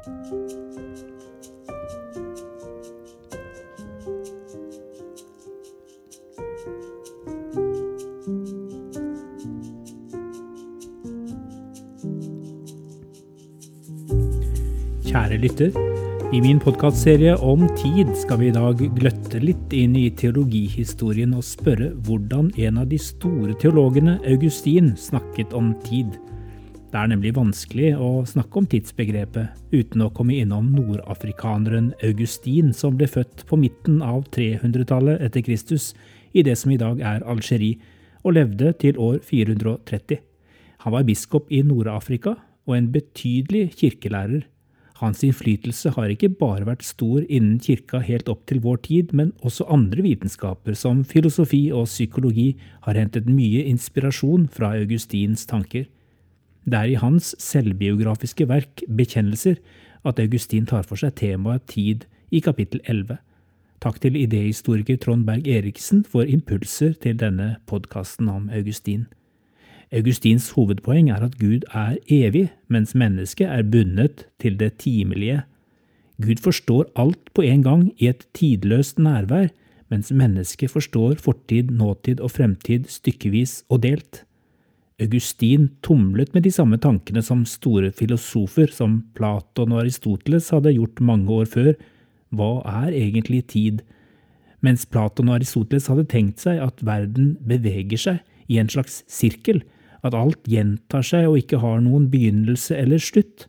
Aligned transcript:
Kjære 0.00 0.16
lytter. 15.36 15.68
I 16.32 16.40
min 16.40 16.56
podkastserie 16.56 17.34
om 17.36 17.68
tid 17.76 18.08
skal 18.16 18.40
vi 18.40 18.48
i 18.48 18.54
dag 18.56 18.80
gløtte 18.96 19.36
litt 19.44 19.76
inn 19.76 19.98
i 20.00 20.08
teologihistorien 20.16 21.36
og 21.36 21.44
spørre 21.44 21.92
hvordan 22.06 22.48
en 22.56 22.80
av 22.80 22.88
de 22.88 22.96
store 22.96 23.52
teologene, 23.60 24.16
Augustin, 24.24 24.94
snakket 24.96 25.52
om 25.52 25.74
tid. 25.84 26.16
Det 26.90 26.98
er 26.98 27.10
nemlig 27.12 27.30
vanskelig 27.36 27.92
å 28.02 28.24
snakke 28.26 28.58
om 28.58 28.64
tidsbegrepet 28.66 29.60
uten 29.70 30.02
å 30.02 30.08
komme 30.10 30.40
innom 30.42 30.72
nordafrikaneren 30.74 31.92
Augustin, 32.02 32.72
som 32.74 32.96
ble 32.98 33.06
født 33.06 33.44
på 33.46 33.58
midten 33.62 34.00
av 34.02 34.24
300-tallet 34.34 35.22
etter 35.22 35.44
Kristus 35.46 35.92
i 36.34 36.42
det 36.42 36.56
som 36.58 36.72
i 36.74 36.78
dag 36.80 36.98
er 36.98 37.22
Algerie, 37.22 37.78
og 38.26 38.34
levde 38.34 38.72
til 38.82 38.98
år 38.98 39.20
430. 39.22 40.18
Han 40.82 40.96
var 40.96 41.06
biskop 41.06 41.46
i 41.54 41.60
Nord-Afrika 41.62 42.34
og 42.66 42.74
en 42.74 42.90
betydelig 42.90 43.68
kirkelærer. 43.78 44.42
Hans 44.98 45.22
innflytelse 45.24 45.94
har 45.94 46.10
ikke 46.10 46.32
bare 46.42 46.66
vært 46.66 46.82
stor 46.84 47.22
innen 47.22 47.62
kirka 47.62 48.02
helt 48.04 48.28
opp 48.28 48.42
til 48.50 48.58
vår 48.66 48.82
tid, 48.88 49.14
men 49.14 49.30
også 49.46 49.68
andre 49.70 50.02
vitenskaper 50.04 50.74
som 50.76 51.06
filosofi 51.06 51.68
og 51.70 51.86
psykologi 51.86 52.50
har 52.82 52.98
hentet 52.98 53.30
mye 53.30 53.62
inspirasjon 53.70 54.50
fra 54.52 54.74
Augustins 54.82 55.46
tanker. 55.46 55.86
Det 56.70 56.78
er 56.78 56.92
i 56.92 56.98
hans 57.02 57.32
selvbiografiske 57.42 58.46
verk 58.46 58.84
Bekjennelser 58.86 59.56
at 60.06 60.20
Augustin 60.22 60.68
tar 60.70 60.84
for 60.86 61.00
seg 61.00 61.16
temaet 61.18 61.64
tid 61.72 62.04
i 62.30 62.38
kapittel 62.44 62.78
11. 62.84 63.16
Takk 63.82 63.98
til 64.04 64.18
idéhistoriker 64.20 65.00
Trond 65.02 65.24
Berg 65.26 65.48
Eriksen 65.50 66.04
for 66.06 66.22
impulser 66.22 66.92
til 67.02 67.16
denne 67.18 67.56
podkasten 67.66 68.28
om 68.30 68.46
Augustin. 68.54 69.08
Augustins 69.90 70.52
hovedpoeng 70.54 71.10
er 71.10 71.24
at 71.26 71.40
Gud 71.40 71.66
er 71.74 71.96
evig, 72.06 72.46
mens 72.68 72.94
mennesket 72.94 73.50
er 73.50 73.66
bundet 73.66 74.28
til 74.38 74.60
det 74.60 74.76
timelige. 74.78 75.42
Gud 76.22 76.38
forstår 76.44 76.86
alt 76.94 77.34
på 77.34 77.42
en 77.42 77.66
gang 77.66 77.86
i 77.98 78.12
et 78.12 78.28
tidløst 78.36 79.02
nærvær, 79.02 79.50
mens 79.90 80.12
mennesket 80.12 80.70
forstår 80.70 81.18
fortid, 81.18 81.74
nåtid 81.74 82.20
og 82.20 82.30
fremtid 82.30 82.86
stykkevis 82.86 83.64
og 83.68 83.82
delt. 83.82 84.22
Augustin 85.00 85.70
tumlet 85.80 86.34
med 86.34 86.44
de 86.44 86.52
samme 86.52 86.76
tankene 86.80 87.22
som 87.24 87.46
store 87.48 87.88
filosofer 87.96 88.68
som 88.74 88.98
Platon 89.16 89.72
og 89.72 89.84
Aristoteles 89.84 90.50
hadde 90.52 90.74
gjort 90.76 91.00
mange 91.00 91.32
år 91.32 91.48
før. 91.48 91.72
Hva 92.36 92.50
er 92.68 92.92
egentlig 92.92 93.46
tid? 93.54 93.80
Mens 94.60 94.84
Platon 94.84 95.30
og 95.30 95.38
Aristoteles 95.38 95.88
hadde 95.88 96.08
tenkt 96.10 96.44
seg 96.44 96.60
at 96.60 96.82
verden 96.84 97.32
beveger 97.40 98.00
seg 98.00 98.50
i 98.50 98.58
en 98.60 98.68
slags 98.68 99.00
sirkel, 99.08 99.62
at 100.04 100.16
alt 100.16 100.44
gjentar 100.48 101.04
seg 101.04 101.28
og 101.28 101.38
ikke 101.40 101.60
har 101.62 101.80
noen 101.84 102.08
begynnelse 102.12 102.76
eller 102.76 103.00
slutt, 103.00 103.46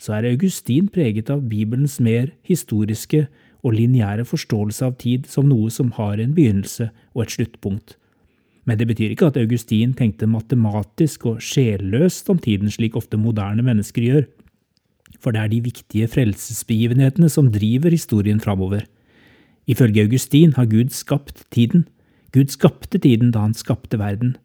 så 0.00 0.16
er 0.16 0.30
Augustin 0.32 0.88
preget 0.92 1.30
av 1.32 1.44
Bibelens 1.48 1.98
mer 2.02 2.32
historiske 2.48 3.26
og 3.64 3.76
lineære 3.76 4.24
forståelse 4.28 4.88
av 4.88 4.96
tid 5.00 5.28
som 5.30 5.48
noe 5.48 5.70
som 5.72 5.92
har 5.98 6.20
en 6.20 6.34
begynnelse 6.36 6.90
og 7.14 7.24
et 7.24 7.36
sluttpunkt. 7.36 7.96
Men 8.64 8.80
det 8.80 8.88
betyr 8.88 9.12
ikke 9.12 9.28
at 9.28 9.38
Augustin 9.40 9.92
tenkte 9.96 10.28
matematisk 10.30 11.26
og 11.28 11.42
sjelløst 11.44 12.30
om 12.32 12.40
tiden 12.40 12.70
slik 12.72 12.96
ofte 12.96 13.20
moderne 13.20 13.64
mennesker 13.64 14.06
gjør, 14.06 14.24
for 15.20 15.32
det 15.32 15.40
er 15.40 15.50
de 15.52 15.60
viktige 15.64 16.08
frelsesbegivenhetene 16.10 17.28
som 17.32 17.50
driver 17.52 17.92
historien 17.92 18.40
framover. 18.40 18.84
Ifølge 19.66 20.04
Augustin 20.04 20.52
har 20.56 20.68
Gud 20.68 20.92
skapt 20.92 21.44
tiden. 21.54 21.86
Gud 22.32 22.52
skapte 22.52 22.98
tiden 22.98 23.30
da 23.32 23.44
han 23.46 23.54
skapte 23.56 23.98
verden. 23.98 24.36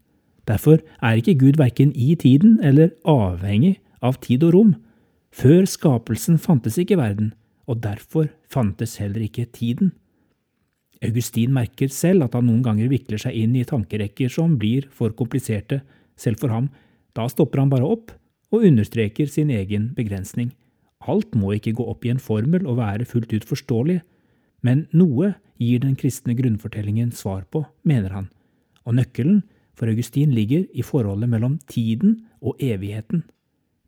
Derfor 0.47 0.79
er 1.01 1.19
ikke 1.19 1.37
Gud 1.39 1.59
verken 1.59 1.91
i 1.95 2.15
tiden 2.15 2.59
eller 2.63 2.93
avhengig 3.05 3.79
av 4.01 4.19
tid 4.23 4.43
og 4.43 4.53
rom. 4.55 4.75
Før 5.35 5.65
skapelsen 5.69 6.39
fantes 6.41 6.79
ikke 6.81 6.97
verden, 6.97 7.33
og 7.67 7.83
derfor 7.83 8.29
fantes 8.49 8.97
heller 8.97 9.21
ikke 9.21 9.45
tiden. 9.53 9.91
Augustin 11.05 11.53
merker 11.55 11.91
selv 11.93 12.25
at 12.25 12.35
han 12.35 12.47
noen 12.49 12.63
ganger 12.65 12.89
vikler 12.91 13.21
seg 13.21 13.35
inn 13.39 13.55
i 13.55 13.65
tankerekker 13.67 14.31
som 14.31 14.57
blir 14.59 14.89
for 14.91 15.15
kompliserte, 15.15 15.81
selv 16.19 16.41
for 16.41 16.51
ham. 16.51 16.67
Da 17.15 17.27
stopper 17.31 17.63
han 17.63 17.71
bare 17.71 17.87
opp 17.87 18.11
og 18.51 18.65
understreker 18.67 19.29
sin 19.31 19.51
egen 19.53 19.93
begrensning. 19.95 20.51
Alt 20.99 21.35
må 21.39 21.53
ikke 21.55 21.77
gå 21.77 21.85
opp 21.87 22.03
i 22.03 22.11
en 22.11 22.19
formel 22.19 22.65
og 22.67 22.81
være 22.81 23.07
fullt 23.07 23.31
ut 23.31 23.47
forståelig, 23.47 24.01
men 24.65 24.87
noe 24.91 25.33
gir 25.59 25.79
den 25.83 25.95
kristne 25.99 26.35
grunnfortellingen 26.35 27.13
svar 27.15 27.45
på, 27.47 27.63
mener 27.87 28.11
han, 28.11 28.27
og 28.83 28.97
nøkkelen 28.99 29.43
for 29.79 29.87
Augustin 29.87 30.33
ligger 30.35 30.65
i 30.75 30.83
forholdet 30.83 31.31
mellom 31.31 31.55
tiden 31.71 32.17
og 32.43 32.59
evigheten. 32.59 33.23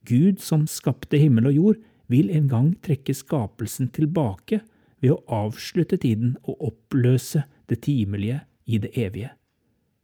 Gud 0.08 0.40
som 0.40 0.64
skapte 0.70 1.20
himmel 1.20 1.52
og 1.52 1.58
jord, 1.58 1.82
vil 2.12 2.32
en 2.36 2.48
gang 2.52 2.72
trekke 2.84 3.14
skapelsen 3.16 3.88
tilbake 3.96 4.60
ved 5.02 5.16
å 5.16 5.44
avslutte 5.46 5.98
tiden 6.02 6.36
og 6.44 6.72
oppløse 6.72 7.44
det 7.70 7.82
timelige 7.88 8.42
i 8.66 8.80
det 8.82 8.92
evige. 8.98 9.32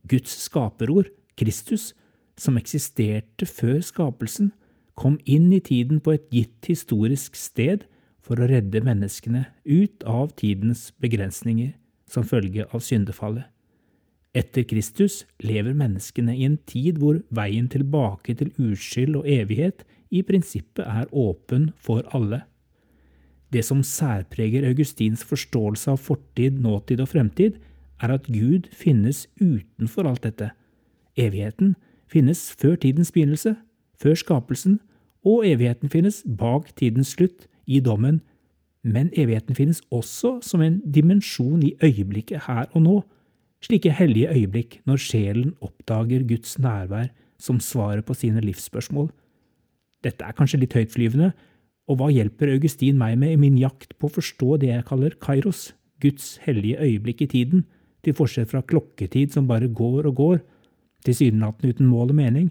Guds 0.08 0.34
skaperord, 0.48 1.12
Kristus, 1.38 1.94
som 2.38 2.58
eksisterte 2.58 3.46
før 3.50 3.82
skapelsen, 3.86 4.52
kom 4.98 5.20
inn 5.26 5.52
i 5.54 5.62
tiden 5.62 6.02
på 6.02 6.16
et 6.16 6.26
gitt 6.34 6.70
historisk 6.70 7.38
sted 7.38 7.86
for 8.26 8.42
å 8.42 8.48
redde 8.50 8.82
menneskene 8.84 9.46
ut 9.66 10.04
av 10.10 10.34
tidens 10.40 10.90
begrensninger 11.02 11.76
som 12.10 12.26
følge 12.28 12.66
av 12.72 12.82
syndefallet. 12.84 13.46
Etter 14.38 14.68
Kristus 14.70 15.24
lever 15.42 15.74
menneskene 15.78 16.36
i 16.36 16.46
en 16.46 16.58
tid 16.70 17.00
hvor 17.02 17.22
veien 17.34 17.70
tilbake 17.72 18.36
til 18.38 18.52
uskyld 18.62 19.18
og 19.22 19.30
evighet 19.30 19.86
i 20.14 20.22
prinsippet 20.26 20.86
er 20.86 21.10
åpen 21.12 21.72
for 21.82 22.06
alle. 22.16 22.44
Det 23.54 23.64
som 23.66 23.84
særpreger 23.84 24.68
Augustins 24.68 25.24
forståelse 25.24 25.92
av 25.92 26.02
fortid, 26.04 26.60
nåtid 26.60 27.02
og 27.02 27.12
fremtid, 27.14 27.60
er 28.02 28.14
at 28.14 28.28
Gud 28.28 28.68
finnes 28.76 29.26
utenfor 29.40 30.08
alt 30.10 30.24
dette. 30.24 30.52
Evigheten 31.18 31.76
finnes 32.12 32.52
før 32.60 32.76
tidens 32.76 33.12
begynnelse, 33.12 33.56
før 33.98 34.16
skapelsen, 34.16 34.80
og 35.26 35.48
evigheten 35.48 35.90
finnes 35.90 36.24
bak 36.28 36.70
tidens 36.76 37.16
slutt, 37.16 37.48
i 37.68 37.82
dommen, 37.84 38.22
men 38.88 39.10
evigheten 39.12 39.56
finnes 39.56 39.82
også 39.92 40.38
som 40.46 40.62
en 40.64 40.80
dimensjon 40.88 41.60
i 41.64 41.74
øyeblikket 41.84 42.46
her 42.48 42.70
og 42.72 42.82
nå, 42.86 42.96
slike 43.60 43.92
hellige 43.92 44.32
øyeblikk 44.32 44.80
når 44.88 45.02
sjelen 45.04 45.56
oppdager 45.62 46.24
Guds 46.30 46.56
nærvær 46.60 47.10
som 47.42 47.60
svaret 47.60 48.06
på 48.06 48.16
sine 48.16 48.40
livsspørsmål. 48.46 49.10
Dette 50.06 50.24
er 50.24 50.38
kanskje 50.38 50.62
litt 50.62 50.78
høytflyvende, 50.78 51.34
og 51.88 52.00
hva 52.00 52.12
hjelper 52.12 52.52
Augustin 52.54 53.00
meg 53.00 53.16
med 53.22 53.34
i 53.34 53.40
min 53.40 53.58
jakt 53.60 53.96
på 53.98 54.10
å 54.10 54.16
forstå 54.18 54.60
det 54.62 54.72
jeg 54.74 54.86
kaller 54.90 55.16
kairos, 55.24 55.72
Guds 56.04 56.36
hellige 56.44 56.84
øyeblikk 56.84 57.24
i 57.26 57.32
tiden, 57.32 57.66
til 58.04 58.16
forskjell 58.18 58.48
fra 58.50 58.62
klokketid 58.62 59.34
som 59.34 59.48
bare 59.50 59.72
går 59.72 60.10
og 60.12 60.16
går, 60.20 60.38
tilsynelatende 61.08 61.74
uten 61.74 61.90
mål 61.90 62.14
og 62.14 62.20
mening? 62.20 62.48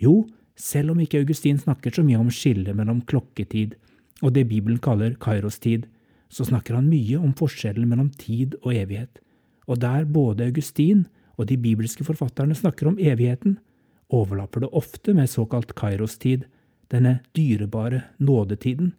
Jo, 0.00 0.14
selv 0.56 0.94
om 0.94 1.02
ikke 1.02 1.20
Augustin 1.24 1.58
snakker 1.60 1.94
så 1.94 2.04
mye 2.06 2.22
om 2.22 2.30
skillet 2.32 2.76
mellom 2.76 3.02
klokketid 3.06 3.76
og 4.22 4.34
det 4.34 4.48
Bibelen 4.50 4.80
kaller 4.82 5.18
kairostid, 5.20 5.86
så 6.28 6.44
snakker 6.46 6.78
han 6.78 6.90
mye 6.90 7.18
om 7.18 7.34
forskjellen 7.36 7.86
mellom 7.88 8.10
tid 8.14 8.56
og 8.62 8.74
evighet 8.74 9.22
og 9.68 9.80
der 9.84 10.04
både 10.08 10.48
Augustin 10.48 11.06
og 11.36 11.48
de 11.48 11.58
bibelske 11.60 12.04
forfatterne 12.04 12.56
snakker 12.56 12.88
om 12.88 12.98
evigheten, 12.98 13.58
overlapper 14.08 14.64
det 14.64 14.72
ofte 14.72 15.14
med 15.14 15.28
såkalt 15.28 15.74
kairostid, 15.76 16.46
denne 16.92 17.18
dyrebare 17.36 18.02
nådetiden. 18.18 18.94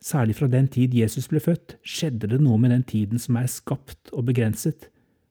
Særlig 0.00 0.36
fra 0.38 0.46
den 0.46 0.68
tid 0.68 0.94
Jesus 0.94 1.28
ble 1.28 1.40
født, 1.42 1.76
skjedde 1.82 2.30
det 2.30 2.40
noe 2.40 2.58
med 2.60 2.70
den 2.70 2.84
tiden 2.86 3.18
som 3.18 3.36
er 3.40 3.50
skapt 3.50 4.12
og 4.12 4.28
begrenset. 4.28 4.88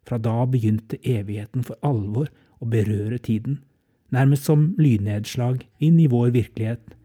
Fra 0.07 0.19
da 0.19 0.43
begynte 0.47 0.99
evigheten 1.03 1.63
for 1.67 1.79
alvor 1.85 2.29
å 2.59 2.67
berøre 2.67 3.19
tiden, 3.19 3.61
nærmest 4.11 4.47
som 4.47 4.73
lynnedslag 4.79 5.65
inn 5.83 5.99
i 5.99 6.07
vår 6.11 6.31
virkelighet, 6.35 6.95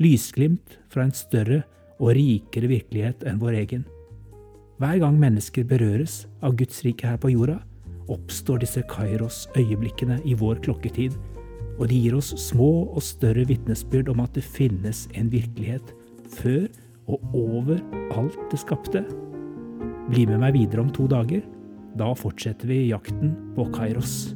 lysglimt 0.00 0.78
fra 0.92 1.06
en 1.06 1.16
større 1.16 1.62
og 2.00 2.14
rikere 2.16 2.70
virkelighet 2.70 3.24
enn 3.28 3.40
vår 3.40 3.58
egen. 3.64 3.84
Hver 4.80 5.00
gang 5.02 5.18
mennesker 5.20 5.66
berøres 5.68 6.22
av 6.40 6.54
Guds 6.56 6.80
rike 6.86 7.08
her 7.08 7.18
på 7.20 7.34
jorda, 7.34 7.58
oppstår 8.10 8.62
disse 8.62 8.82
Kairos-øyeblikkene 8.88 10.20
i 10.24 10.36
vår 10.38 10.62
klokketid, 10.64 11.16
og 11.80 11.88
de 11.88 11.96
gir 11.96 12.16
oss 12.18 12.34
små 12.36 12.70
og 12.92 13.02
større 13.04 13.46
vitnesbyrd 13.48 14.12
om 14.12 14.20
at 14.20 14.36
det 14.36 14.44
finnes 14.44 15.06
en 15.16 15.32
virkelighet 15.32 15.94
før 16.36 16.68
og 17.10 17.34
over 17.34 17.80
alt 18.20 18.38
det 18.52 18.60
skapte. 18.60 19.02
Bli 20.10 20.26
med 20.28 20.42
meg 20.44 20.54
videre 20.58 20.84
om 20.84 20.92
to 20.94 21.08
dager. 21.10 21.42
Da 21.98 22.12
fortsetter 22.14 22.70
vi 22.70 22.84
jakten 22.92 23.32
på 23.56 23.66
Kairos. 23.74 24.30